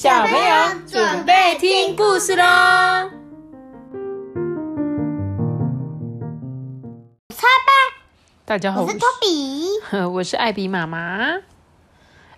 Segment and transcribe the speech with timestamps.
[0.00, 2.44] 小朋友准备听故事喽！
[7.34, 7.72] 猜吧，
[8.44, 9.66] 大家好，我是托比。
[10.06, 11.38] 我是艾比妈妈。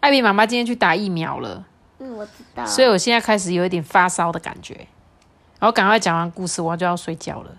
[0.00, 1.66] 艾比妈妈今天去打疫苗了，
[1.98, 2.64] 嗯，我知道。
[2.64, 4.74] 所以我现在开始有一点发烧的感觉。
[5.58, 7.50] 然后赶快讲完故事，我就要睡觉了。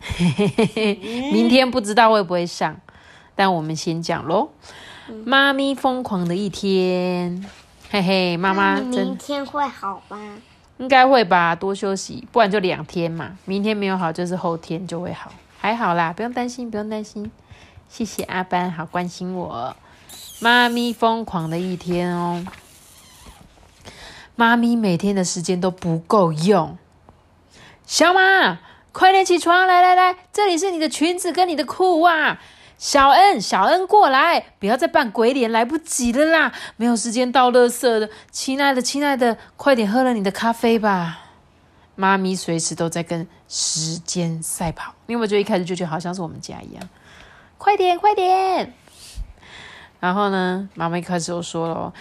[1.30, 2.80] 明天不知道会不会上，
[3.34, 4.48] 但我们先讲喽。
[5.26, 7.44] 妈咪疯狂的一天，
[7.92, 10.38] 嘿嘿，妈妈明天会好吗？
[10.78, 13.36] 应该会吧，多休息，不然就两天嘛。
[13.44, 17.30] 明天没有好，就是后天就会好，还好啦，不用担心，不用担心。
[17.90, 19.76] 谢谢阿班，好关心我。
[20.40, 22.42] 妈咪疯狂的一天哦，
[24.36, 26.78] 妈咪每天的时间都不够用。
[27.84, 28.60] 小马，
[28.92, 32.38] 快点起床，来来来，这里是你的裙子跟你的裤袜。
[32.82, 38.10] 小恩，小恩过来，不要再扮鬼脸，来不及了啦，没有时间倒垃圾的。
[38.32, 41.20] 亲爱的，亲爱的，快点喝了你的咖啡吧。
[41.94, 46.88] 妈咪随时都在跟时间赛跑，因为我就一开始就觉得好像是我们家一样。
[47.56, 48.74] 快点，快点。
[50.00, 51.92] 然后呢，妈妈一开始就说了：“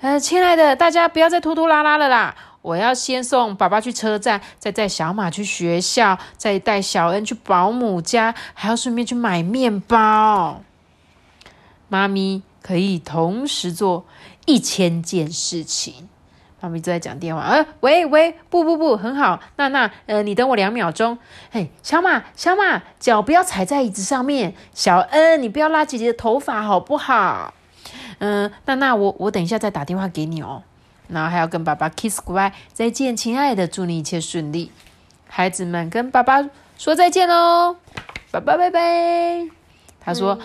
[0.00, 10.60] 呃，亲爱的，大家不要再拖拖拉拉了啦。”我要先送爸爸去车站，再带小马去学校，再带小恩去保姆家，还要顺便去买面包。
[11.88, 14.04] 妈咪可以同时做
[14.44, 16.08] 一千件事情。
[16.60, 21.16] 妈咪正在讲电话，呃，喂喂，不不不，很好，娜娜，呃，你等我两秒钟。
[21.50, 24.54] 嘿，小马，小马，脚不要踩在椅子上面。
[24.74, 27.54] 小恩，你不要拉姐姐的头发，好不好？
[28.18, 30.62] 嗯，娜娜，我我等一下再打电话给你哦。
[31.10, 34.70] 然后还要跟爸爸 kiss goodbye，再见，亲爱的，祝你一切顺利。
[35.28, 37.76] 孩子们跟爸爸说再见喽，
[38.30, 39.46] 爸爸拜拜。
[40.02, 40.38] 他说，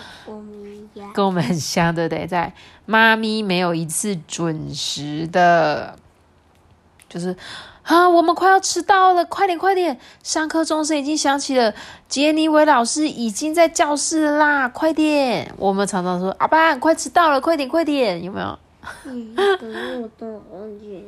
[1.14, 2.26] 跟我们很像，对不对？
[2.26, 2.52] 在
[2.84, 5.98] 妈咪没有一次准时的，
[7.08, 7.34] 就是
[7.82, 11.74] 啊，我们快要迟到了，快点快点，上课钟声已经响起了，
[12.06, 15.50] 杰尼维老师已经在教室啦，快点。
[15.56, 18.58] 我们常常说，阿爸快迟到了，快点快点，有没有？
[19.04, 21.04] 嗯，可是我都忘记。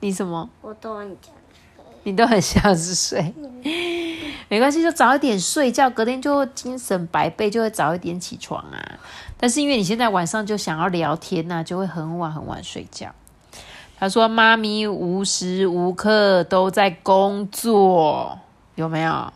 [0.00, 0.48] 你什么？
[0.62, 1.32] 我都很想睡。
[2.04, 3.34] 你都很想是睡，
[4.48, 8.98] 没关系，就早一点睡觉，隔天就精神百倍，就会早一点起床啊。
[9.36, 13.12] 但是因为你现在晚上就想要聊天呐，就会很晚很晚睡觉。
[13.98, 18.38] 他说：“妈咪无时无刻都在工作，
[18.76, 19.32] 有没有？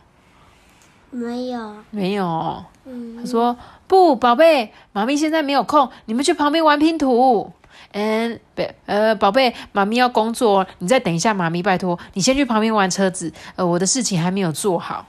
[1.11, 2.65] 没有，没有。
[2.85, 3.57] 嗯，他说
[3.89, 7.53] 不，宝贝，妈咪现在没有空，你们去旁边玩拼图。”
[7.93, 13.33] 嗯，贝呃，宝贝，妈咪要工作，你再等一下，妈咪拜托，你先去旁边玩车子。
[13.57, 15.07] 呃，我的事情还没有做好。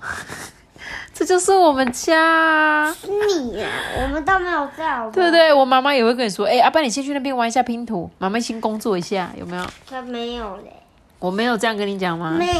[1.14, 2.92] 这就是我们家。
[2.92, 3.68] 是你呀，
[4.02, 4.98] 我们都没有在。
[5.12, 5.52] 对不对？
[5.52, 9.64] 我妈妈也会跟你说，哎，阿爸，你先去那边玩一下拼图，妈妈先工作一下，有没有？
[9.88, 10.72] 他没有嘞。
[11.20, 12.34] 我没有这样跟你讲吗？
[12.36, 12.54] 没有。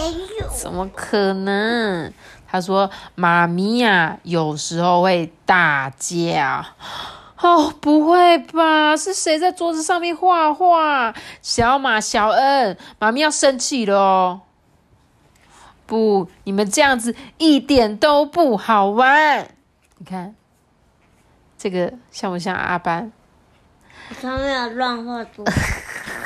[0.55, 2.13] 怎么可能？
[2.47, 6.65] 他说，妈咪呀，有时候会打架。
[7.45, 8.97] 哦，不会吧？
[8.97, 11.15] 是谁在桌子上面画画？
[11.43, 14.41] 小马、小恩，妈咪要生气了哦！
[15.85, 19.47] 不，你们这样子一点都不好玩。
[19.99, 20.35] 你看，
[21.59, 23.13] 这个像不像阿班？
[24.23, 25.45] 他没有乱画桌。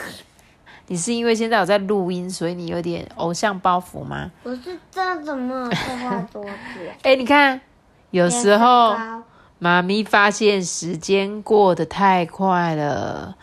[0.86, 4.30] 你是因为现在我在录音，所以你有点偶像包袱吗？
[4.44, 6.50] 我是这怎么在画桌子？
[7.02, 7.60] 哎，你看，
[8.12, 8.96] 有时候。
[9.60, 13.36] 妈咪发现时间过得太快了，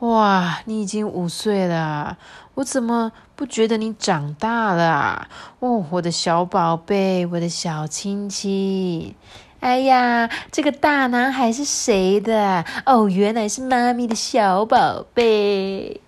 [0.00, 0.58] 哇！
[0.64, 2.18] 你已经五岁了，
[2.54, 5.28] 我怎么不觉得你长大了？
[5.60, 9.14] 哦，我的小宝贝，我的小亲亲，
[9.60, 12.64] 哎呀，这个大男孩是谁的？
[12.84, 16.00] 哦，原来是妈咪的小宝贝。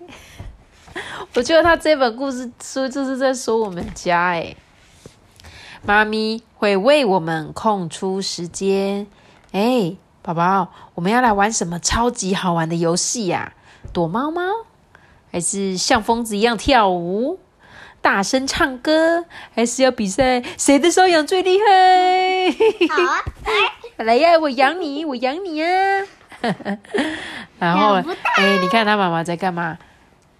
[1.33, 4.57] 我觉得他这本故事书就是在说我们家，哎，
[5.85, 9.07] 妈咪会为我们空出时间。
[9.55, 13.53] 哎，宝宝，我们要来玩什么超级好玩的游戏呀？
[13.93, 14.41] 躲猫猫，
[15.31, 17.39] 还是像疯子一样跳舞、
[18.01, 19.23] 大声唱歌，
[19.55, 22.51] 还是要比赛谁的手痒最厉害？
[22.89, 23.23] 好啊，
[24.03, 25.69] 来呀，我养你，我养你啊！
[27.57, 27.93] 然后，
[28.35, 29.77] 哎，你看他妈妈在干嘛？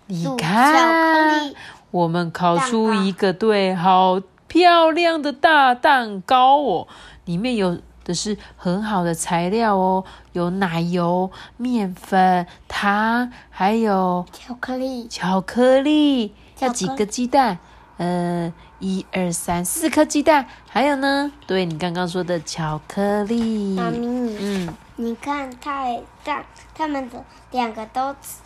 [0.07, 1.53] 你看，
[1.91, 4.19] 我们烤出一个对，好
[4.49, 6.87] 漂亮的大蛋糕哦，
[7.23, 7.79] 里面有。
[8.05, 15.07] 的是很好的材料哦，有奶油、面粉、糖，还有巧克力。
[15.09, 17.57] 巧克力要几个鸡蛋？
[17.97, 20.45] 呃，一二三，四颗鸡蛋。
[20.69, 21.31] 还有呢？
[21.47, 23.73] 对你刚刚说的巧克力。
[23.75, 24.05] 妈咪，
[24.39, 28.39] 嗯，你看，太大，他们的两个都吃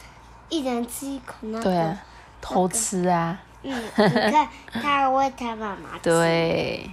[0.49, 1.63] 一人吃一口那个。
[1.63, 2.01] 对啊，
[2.39, 3.39] 偷吃啊。
[3.63, 6.03] 嗯，你看他喂他妈妈吃。
[6.09, 6.91] 对，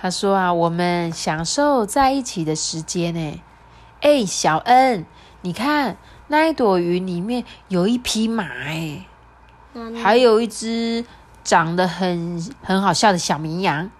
[0.00, 3.42] 他说啊，我们享受在一起的时间呢。
[4.00, 5.04] 哎，小恩，
[5.42, 5.96] 你看
[6.28, 9.04] 那一朵云里面有一匹马哎，
[10.00, 11.04] 还有一只
[11.42, 13.90] 长得很很好笑的小绵羊。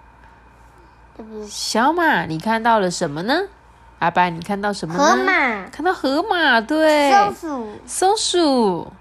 [1.48, 3.34] 小马，你看到了什么呢？
[3.98, 5.00] 阿白，你看到什么呢？
[5.00, 8.92] 河马、看到河马，对，松鼠，松鼠、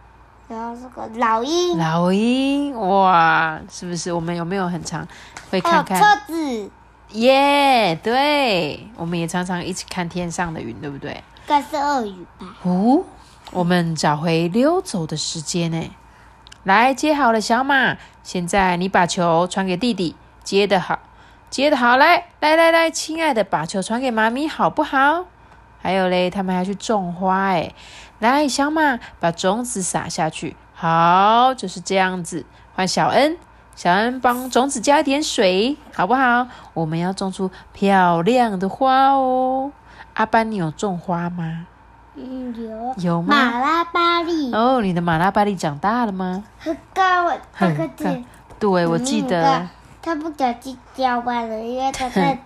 [0.48, 4.12] 然后这个老鹰，老鹰，哇，是不是？
[4.12, 5.08] 我们有没有很长
[5.52, 6.02] 会还有看看？
[6.02, 6.72] 车子，
[7.12, 11.24] 耶对，我们也常常一起看天上的云，对不对？
[11.48, 12.58] 该是鳄鱼吧？
[12.64, 13.04] 哦，
[13.52, 15.90] 我们找回溜走的时间呢。
[16.64, 21.00] 来，接好了，小马，现在你把球传给弟弟，接得好，
[21.50, 25.26] 接得好，来，来，来，来，亲爱的，把球传给妈咪，好不好？
[25.82, 27.74] 还有嘞，他们还要去种花，哎，
[28.20, 32.46] 来，小马，把种子撒下去，好，就是这样子。
[32.76, 33.38] 换小恩，
[33.78, 36.48] 小恩帮种子加一点水，好不好？
[36.74, 39.72] 我们要种出漂亮的花哦。
[40.16, 41.68] 阿班，你有种花吗？
[42.16, 43.36] 嗯，有有吗？
[43.36, 46.44] 马拉巴利，哦，你的马拉巴利长大了吗？
[46.58, 48.06] 很高很高。
[48.58, 49.70] 对，我记得嗯。
[50.02, 52.40] 他不小心浇完了，因为他在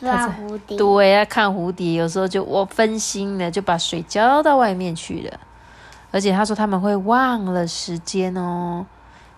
[0.00, 0.78] 抓蝴蝶。
[0.78, 5.38] 对啊，看蝴蝶有时候就我分心了，就把水浇到外面去了。
[6.10, 8.86] 而且他说他们会忘了时间哦。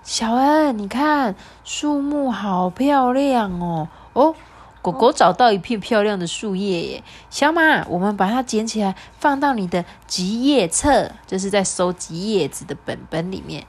[0.02, 3.88] 小恩，你看树木好漂亮哦。
[4.14, 4.34] 哦，
[4.82, 7.04] 狗狗找到一片漂亮的树叶耶。
[7.30, 13.64] 小马，我们把它捡起来，放到你的集叶册，就是在收集叶子的本本里面。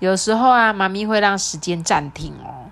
[0.00, 2.71] 有时候啊，妈咪会让时间暂停哦。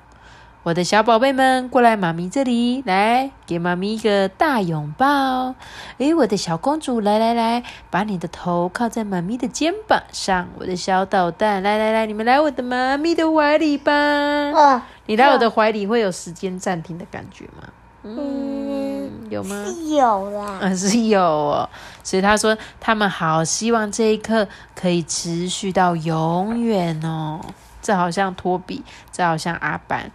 [0.63, 5.55] 我的小宝贝们，过来妈咪这里，来给妈咪一个大拥抱。
[5.97, 10.49] 诶，我的小公主，来来来，把你的头靠在妈咪的肩膀上。
[10.59, 13.91] 我的小捣蛋，来来来，你们来我的妈咪的怀里吧。
[13.95, 17.67] 哦，你来我的怀里会有时间暂停的感觉吗？
[18.03, 19.65] 嗯，有吗？
[19.67, 20.59] 是有啦。
[20.61, 21.71] 啊，是有哦。
[22.05, 27.41] 所以他说，他们好希望这一刻可以持续到永远哦。
[27.81, 30.13] 这好像托比，这好像阿班，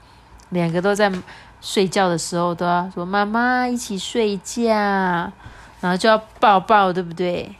[0.55, 1.11] 两个都在
[1.61, 4.71] 睡觉的时候都要说妈妈一起睡觉，
[5.81, 7.53] 然后就要抱抱，对不对？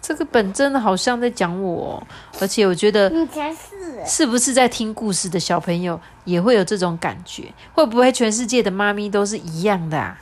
[0.00, 2.06] 这个本真的好像在讲我哦，
[2.40, 3.58] 而且我觉得你才是。
[4.06, 7.52] 是不是在听故事的小朋友也会有这种感觉？
[7.72, 10.20] 会不会全世界的妈咪都是一样的啊？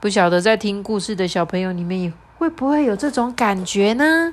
[0.00, 4.32] 不晓得在听故事的小朋友，里面也会不会有这种感觉呢？